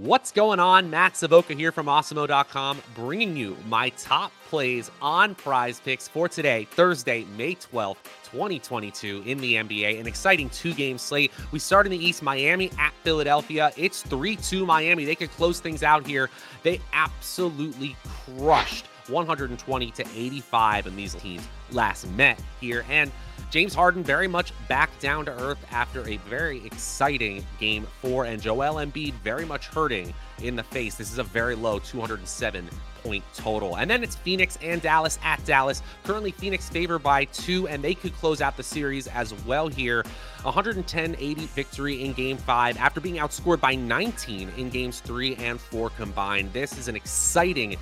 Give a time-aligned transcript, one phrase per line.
[0.00, 0.88] What's going on?
[0.88, 6.66] Matt Savoca here from Awesemo.com, bringing you my top plays on prize picks for today,
[6.70, 10.00] Thursday, May 12th, 2022, in the NBA.
[10.00, 11.32] An exciting two game slate.
[11.52, 13.72] We start in the East, Miami at Philadelphia.
[13.76, 15.04] It's 3 2 Miami.
[15.04, 16.30] They could close things out here.
[16.62, 17.94] They absolutely
[18.38, 22.86] crushed 120 to 85 in these teams last met here.
[22.88, 23.12] And
[23.50, 28.40] James Harden very much back down to earth after a very exciting game four, and
[28.40, 30.94] Joel Embiid very much hurting in the face.
[30.94, 32.68] This is a very low 207
[33.02, 33.76] point total.
[33.76, 35.82] And then it's Phoenix and Dallas at Dallas.
[36.04, 40.04] Currently, Phoenix favored by two, and they could close out the series as well here.
[40.42, 45.60] 110 80 victory in game five after being outscored by 19 in games three and
[45.60, 46.52] four combined.
[46.52, 47.76] This is an exciting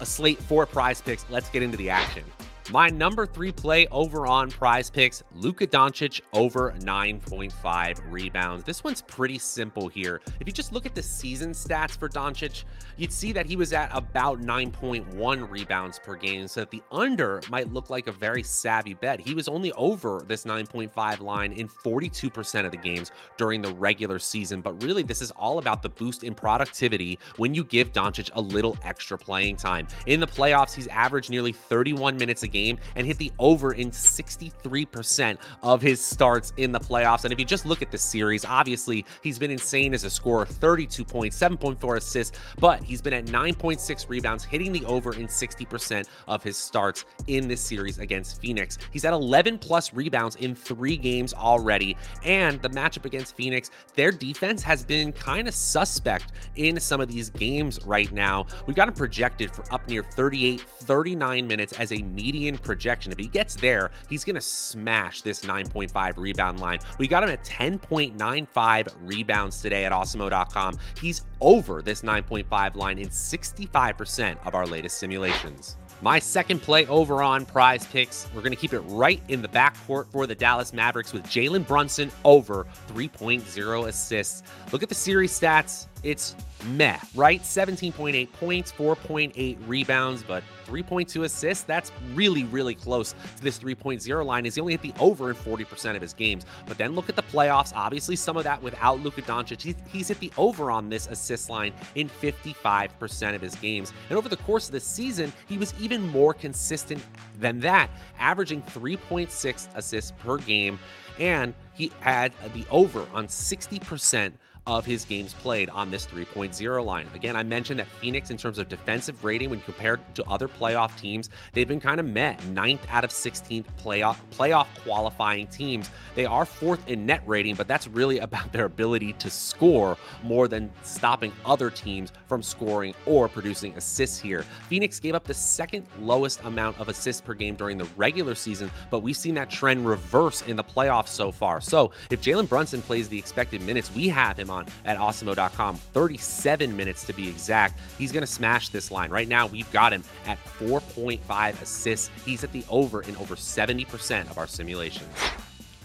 [0.00, 1.26] a slate for prize picks.
[1.28, 2.22] Let's get into the action.
[2.70, 8.62] My number three play over on prize picks Luka Doncic over 9.5 rebounds.
[8.64, 10.20] This one's pretty simple here.
[10.38, 12.64] If you just look at the season stats for Doncic,
[12.98, 16.46] you'd see that he was at about 9.1 rebounds per game.
[16.46, 19.18] So that the under might look like a very savvy bet.
[19.18, 24.18] He was only over this 9.5 line in 42% of the games during the regular
[24.18, 24.60] season.
[24.60, 28.42] But really, this is all about the boost in productivity when you give Doncic a
[28.42, 29.88] little extra playing time.
[30.04, 33.72] In the playoffs, he's averaged nearly 31 minutes a game game and hit the over
[33.72, 37.24] in 63% of his starts in the playoffs.
[37.24, 40.46] And if you just look at the series, obviously he's been insane as a scorer
[40.46, 46.06] 32 points, 7.4 assists, but he's been at 9.6 rebounds, hitting the over in 60%
[46.26, 48.78] of his starts in this series against Phoenix.
[48.90, 51.96] He's at 11 plus rebounds in three games already.
[52.24, 57.08] And the matchup against Phoenix, their defense has been kind of suspect in some of
[57.08, 58.46] these games right now.
[58.66, 63.12] We've got him projected for up near 38, 39 minutes as a median projection.
[63.12, 66.78] If he gets there, he's going to smash this 9.5 rebound line.
[66.98, 70.78] We got him at 10.95 rebounds today at awesemo.com.
[71.00, 75.76] He's over this 9.5 line in 65% of our latest simulations.
[76.00, 79.48] My second play over on prize picks, we're going to keep it right in the
[79.48, 84.44] backcourt for the Dallas Mavericks with Jalen Brunson over 3.0 assists.
[84.70, 85.88] Look at the series stats.
[86.02, 86.36] It's
[86.66, 87.42] meh, right?
[87.42, 91.64] 17.8 points, 4.8 rebounds, but 3.2 assists.
[91.64, 94.46] That's really, really close to this 3.0 line.
[94.46, 96.46] Is he only hit the over in 40% of his games?
[96.66, 97.72] But then look at the playoffs.
[97.74, 99.60] Obviously, some of that without Luka Doncic.
[99.60, 103.92] He's, he's hit the over on this assist line in 55% of his games.
[104.08, 107.04] And over the course of the season, he was even more consistent
[107.38, 110.78] than that, averaging 3.6 assists per game.
[111.18, 114.32] And he had the over on 60%
[114.68, 117.08] of his games played on this 3.0 line.
[117.14, 120.94] Again, I mentioned that Phoenix, in terms of defensive rating, when compared to other playoff
[120.98, 125.88] teams, they've been kind of met ninth out of 16th playoff playoff qualifying teams.
[126.14, 130.48] They are fourth in net rating, but that's really about their ability to score more
[130.48, 134.44] than stopping other teams from scoring or producing assists here.
[134.68, 138.70] Phoenix gave up the second lowest amount of assists per game during the regular season,
[138.90, 141.62] but we've seen that trend reverse in the playoffs so far.
[141.62, 145.76] So if Jalen Brunson plays the expected minutes, we have him on on at awesemo.com.
[145.76, 147.80] 37 minutes to be exact.
[147.96, 149.10] He's going to smash this line.
[149.10, 152.10] Right now, we've got him at 4.5 assists.
[152.24, 155.08] He's at the over in over 70% of our simulations.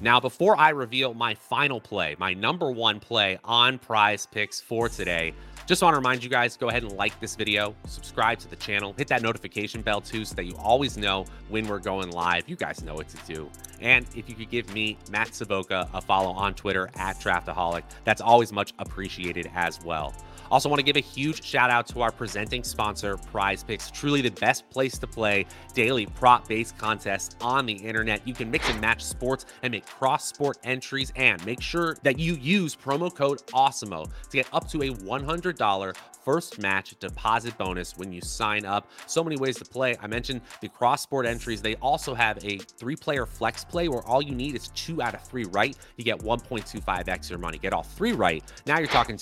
[0.01, 4.89] Now, before I reveal my final play, my number one play on prize picks for
[4.89, 5.33] today,
[5.65, 8.55] just want to remind you guys go ahead and like this video, subscribe to the
[8.57, 12.47] channel, hit that notification bell too so that you always know when we're going live.
[12.49, 13.49] You guys know what to do.
[13.79, 18.21] And if you could give me, Matt Savoca, a follow on Twitter at Draftaholic, that's
[18.21, 20.13] always much appreciated as well.
[20.51, 23.89] Also, want to give a huge shout out to our presenting sponsor, Prize Picks.
[23.91, 28.27] Truly the best place to play daily prop based contests on the internet.
[28.27, 31.11] You can mix and match sports and make cross sport entries.
[31.15, 35.95] And make sure that you use promo code AWESEMO to get up to a $100
[36.23, 38.89] first match deposit bonus when you sign up.
[39.07, 39.95] So many ways to play.
[40.01, 41.61] I mentioned the cross sport entries.
[41.61, 45.13] They also have a three player flex play where all you need is two out
[45.13, 45.75] of three right.
[45.97, 47.57] You get 1.25x your money.
[47.57, 48.43] Get all three right.
[48.65, 49.17] Now you're talking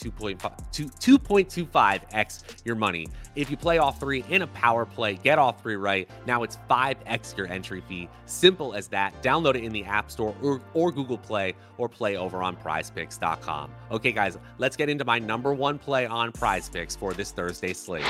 [1.17, 3.07] 2.25x your money.
[3.35, 6.09] If you play all three in a power play, get all three right.
[6.25, 8.09] Now it's 5x your entry fee.
[8.25, 9.19] Simple as that.
[9.21, 13.71] Download it in the App Store or, or Google Play or play over on prizepicks.com.
[13.91, 17.73] Okay, guys, let's get into my number one play on prize picks for this Thursday
[17.73, 18.05] slate.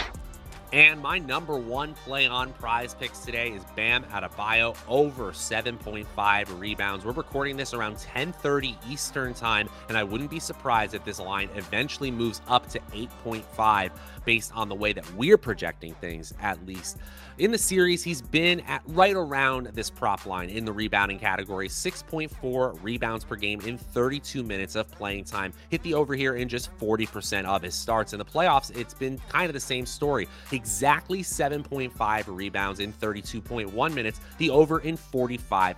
[0.73, 7.03] And my number one play on prize picks today is Bam Adebayo over 7.5 rebounds.
[7.03, 11.50] We're recording this around 10:30 Eastern time, and I wouldn't be surprised if this line
[11.56, 13.91] eventually moves up to 8.5
[14.23, 17.00] based on the way that we're projecting things, at least.
[17.38, 21.68] In the series, he's been at right around this prop line in the rebounding category
[21.68, 25.51] 6.4 rebounds per game in 32 minutes of playing time.
[25.69, 28.13] Hit the over here in just 40% of his starts.
[28.13, 30.27] In the playoffs, it's been kind of the same story.
[30.62, 35.78] Exactly 7.5 rebounds in 32.1 minutes, the over in 45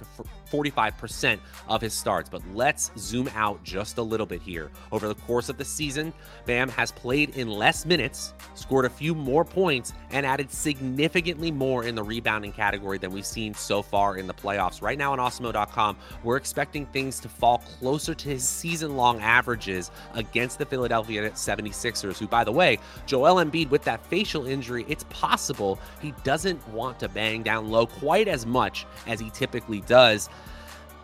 [0.53, 2.29] 45% of his starts.
[2.29, 4.69] But let's zoom out just a little bit here.
[4.91, 6.13] Over the course of the season,
[6.45, 11.85] Bam has played in less minutes, scored a few more points, and added significantly more
[11.85, 14.81] in the rebounding category than we've seen so far in the playoffs.
[14.81, 19.89] Right now on Awesemo.com, we're expecting things to fall closer to his season long averages
[20.13, 22.77] against the Philadelphia 76ers, who, by the way,
[23.07, 27.85] Joel Embiid with that facial injury, it's possible he doesn't want to bang down low
[27.85, 30.29] quite as much as he typically does.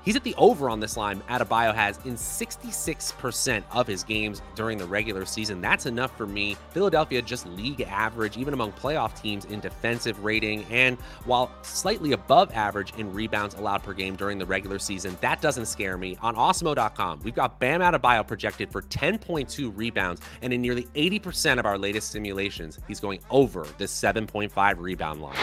[0.04, 1.22] He's at the over on this line.
[1.30, 5.62] Adebayo has in 66% of his games during the regular season.
[5.62, 6.56] That's enough for me.
[6.72, 12.52] Philadelphia just league average, even among playoff teams, in defensive rating, and while slightly above
[12.54, 16.18] average in rebounds allowed per game during the regular season, that doesn't scare me.
[16.22, 21.66] On Awesemo.com, we've got Bam Adebayo projected for 10.2 rebounds, and in nearly 80% of
[21.66, 25.38] our latest simulations, he's going over this 7.5 rebound line.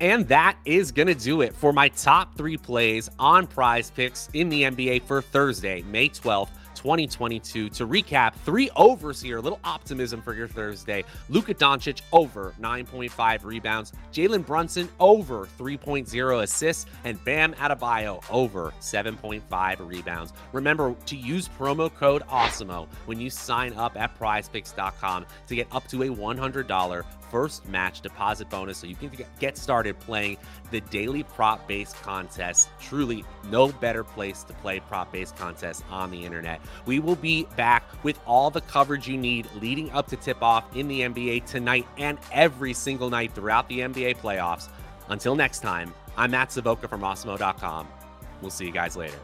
[0.00, 4.28] And that is going to do it for my top three plays on prize picks
[4.32, 6.48] in the NBA for Thursday, May 12th.
[6.80, 7.68] 2022.
[7.68, 9.36] To recap, three overs here.
[9.36, 11.04] A little optimism for your Thursday.
[11.28, 13.92] Luka Doncic over 9.5 rebounds.
[14.12, 16.86] Jalen Brunson over 3.0 assists.
[17.04, 20.32] And Bam Adebayo over 7.5 rebounds.
[20.52, 25.86] Remember to use promo code AWESEMO when you sign up at prizepicks.com to get up
[25.88, 30.36] to a $100 first match deposit bonus so you can get started playing
[30.70, 32.68] the daily prop based contest.
[32.80, 36.60] Truly, no better place to play prop based contests on the internet.
[36.86, 40.76] We will be back with all the coverage you need leading up to tip off
[40.76, 44.68] in the NBA tonight and every single night throughout the NBA playoffs.
[45.08, 47.88] Until next time, I'm Matt Savoca from Awesemo.com.
[48.40, 49.18] We'll see you guys later.